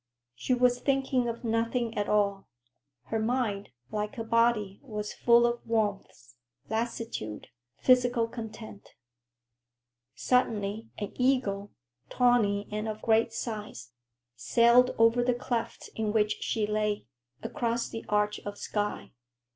She 0.33 0.55
was 0.55 0.79
thinking 0.79 1.27
of 1.29 1.43
nothing 1.43 1.95
at 1.95 2.09
all. 2.09 2.47
Her 3.03 3.19
mind, 3.19 3.69
like 3.91 4.15
her 4.15 4.23
body, 4.23 4.79
was 4.81 5.13
full 5.13 5.45
of 5.45 5.63
warmth, 5.63 6.33
lassitude, 6.71 7.49
physical 7.77 8.27
content. 8.27 8.95
Suddenly 10.15 10.89
an 10.97 11.11
eagle, 11.17 11.69
tawny 12.09 12.67
and 12.71 12.87
of 12.89 13.03
great 13.03 13.31
size, 13.31 13.91
sailed 14.35 14.89
over 14.97 15.23
the 15.23 15.35
cleft 15.35 15.91
in 15.95 16.11
which 16.11 16.37
she 16.41 16.65
lay, 16.65 17.05
across 17.43 17.87
the 17.87 18.03
arch 18.09 18.39
of 18.39 18.57
sky. 18.57 19.11